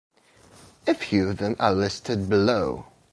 [0.87, 2.87] A few of them are listed below.